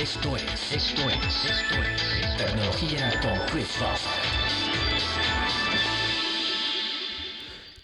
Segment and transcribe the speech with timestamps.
[0.00, 4.08] esto es, esto es, esto es Tecnología con Chris Fawcett.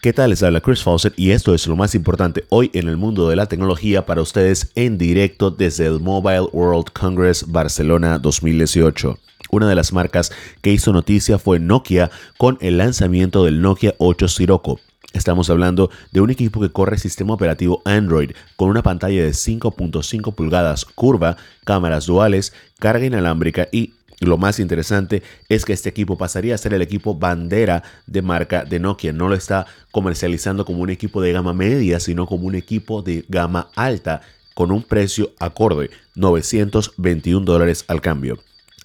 [0.01, 0.31] ¿Qué tal?
[0.31, 3.35] Les habla Chris Fawcett y esto es lo más importante hoy en el mundo de
[3.35, 9.19] la tecnología para ustedes en directo desde el Mobile World Congress Barcelona 2018.
[9.51, 10.31] Una de las marcas
[10.63, 14.79] que hizo noticia fue Nokia con el lanzamiento del Nokia 8 Sirocco.
[15.15, 20.35] Estamos hablando de un equipo que corre sistema operativo Android con una pantalla de 5.5
[20.35, 26.57] pulgadas curva, cámaras duales, carga inalámbrica y lo más interesante es que este equipo pasaría
[26.57, 29.13] a ser el equipo bandera de marca de Nokia.
[29.13, 33.25] No lo está comercializando como un equipo de gama media, sino como un equipo de
[33.29, 34.21] gama alta
[34.55, 38.41] con un precio acorde, 921 dólares al cambio.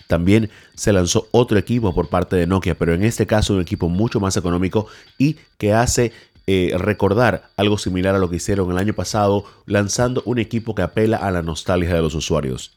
[0.10, 3.90] También se lanzó otro equipo por parte de Nokia, pero en este caso un equipo
[3.90, 4.88] mucho más económico
[5.20, 6.12] y que hace
[6.52, 10.82] eh, recordar algo similar a lo que hicieron el año pasado, lanzando un equipo que
[10.82, 12.72] apela a la nostalgia de los usuarios.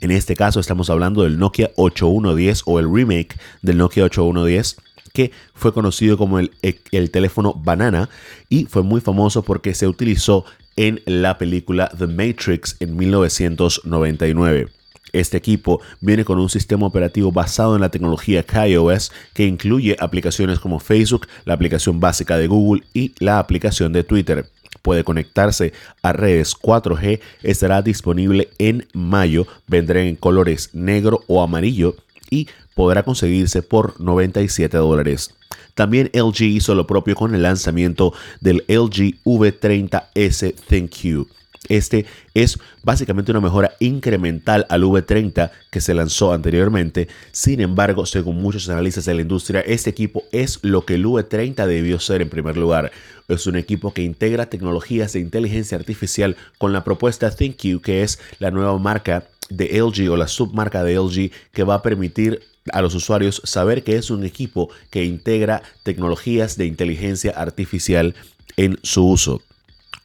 [0.00, 4.78] En este caso estamos hablando del Nokia 8110 o el remake del Nokia 8110
[5.12, 6.50] que fue conocido como el,
[6.90, 8.08] el, teléfono banana
[8.48, 14.70] y fue muy famoso porque se utilizó en la película The Matrix en 1999.
[15.14, 20.58] Este equipo viene con un sistema operativo basado en la tecnología KaiOS que incluye aplicaciones
[20.58, 24.50] como Facebook, la aplicación básica de Google y la aplicación de Twitter.
[24.82, 31.94] Puede conectarse a redes 4G, estará disponible en mayo, vendrá en colores negro o amarillo
[32.28, 35.32] y podrá conseguirse por 97 dólares.
[35.74, 41.28] También LG hizo lo propio con el lanzamiento del LG V30S ThinQ.
[41.68, 47.08] Este es básicamente una mejora incremental al V30 que se lanzó anteriormente.
[47.32, 51.66] Sin embargo, según muchos analistas de la industria, este equipo es lo que el V30
[51.66, 52.92] debió ser en primer lugar.
[53.28, 58.18] Es un equipo que integra tecnologías de inteligencia artificial con la propuesta ThinQ, que es
[58.38, 62.40] la nueva marca de LG o la submarca de LG que va a permitir
[62.72, 68.14] a los usuarios saber que es un equipo que integra tecnologías de inteligencia artificial
[68.56, 69.42] en su uso.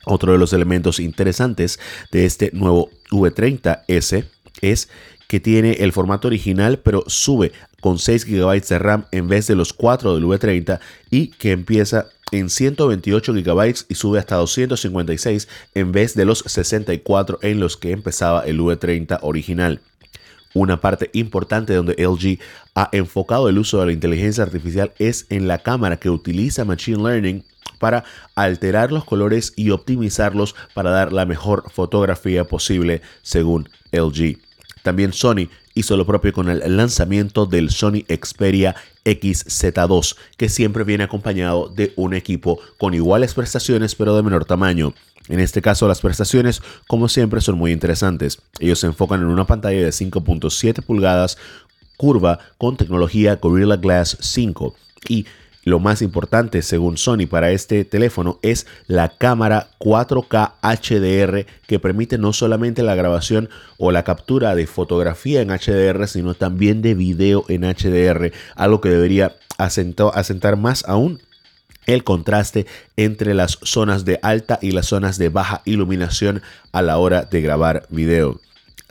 [0.05, 1.79] Otro de los elementos interesantes
[2.11, 4.25] de este nuevo V30S
[4.61, 4.89] es
[5.27, 7.51] que tiene el formato original pero sube
[7.81, 12.07] con 6 GB de RAM en vez de los 4 del V30 y que empieza
[12.31, 17.91] en 128 GB y sube hasta 256 en vez de los 64 en los que
[17.91, 19.81] empezaba el V30 original.
[20.53, 22.39] Una parte importante donde LG
[22.73, 27.03] ha enfocado el uso de la inteligencia artificial es en la cámara que utiliza Machine
[27.03, 27.43] Learning
[27.79, 28.03] para
[28.35, 34.37] alterar los colores y optimizarlos para dar la mejor fotografía posible según LG.
[34.83, 38.75] También Sony hizo lo propio con el lanzamiento del Sony Xperia
[39.05, 44.93] XZ2, que siempre viene acompañado de un equipo con iguales prestaciones pero de menor tamaño.
[45.27, 48.39] En este caso las prestaciones como siempre son muy interesantes.
[48.59, 51.37] Ellos se enfocan en una pantalla de 5.7 pulgadas
[51.97, 54.73] curva con tecnología Gorilla Glass 5
[55.09, 55.25] y
[55.63, 62.17] lo más importante, según Sony, para este teléfono es la cámara 4K HDR que permite
[62.17, 67.45] no solamente la grabación o la captura de fotografía en HDR, sino también de video
[67.49, 71.21] en HDR, algo que debería asentar más aún
[71.85, 72.65] el contraste
[72.97, 76.41] entre las zonas de alta y las zonas de baja iluminación
[76.71, 78.39] a la hora de grabar video.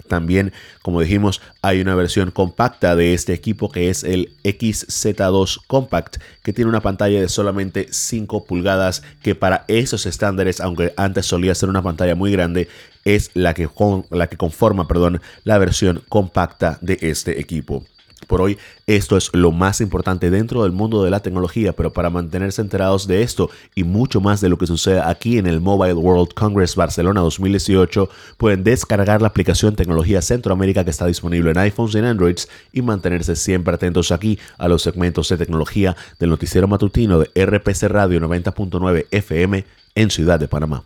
[0.06, 6.16] También, como dijimos, hay una versión compacta de este equipo que es el XZ2 Compact,
[6.42, 11.54] que tiene una pantalla de solamente 5 pulgadas, que para esos estándares, aunque antes solía
[11.54, 12.68] ser una pantalla muy grande,
[13.04, 13.68] es la que,
[14.10, 17.84] la que conforma perdón, la versión compacta de este equipo.
[18.28, 22.10] Por hoy esto es lo más importante dentro del mundo de la tecnología, pero para
[22.10, 25.94] mantenerse enterados de esto y mucho más de lo que sucede aquí en el Mobile
[25.94, 31.94] World Congress Barcelona 2018, pueden descargar la aplicación Tecnología Centroamérica que está disponible en iPhones
[31.94, 36.68] y en Androids y mantenerse siempre atentos aquí a los segmentos de tecnología del noticiero
[36.68, 40.84] matutino de RPC Radio 90.9 FM en Ciudad de Panamá.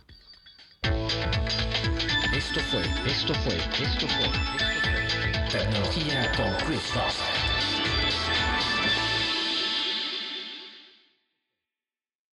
[2.33, 4.02] Esto fue, esto fue, esto.
[5.53, 8.42] tecnología con Chris Foster.